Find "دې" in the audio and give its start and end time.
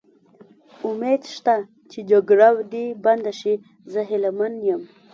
2.71-2.85